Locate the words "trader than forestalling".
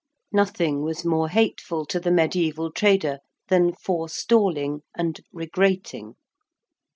2.73-4.81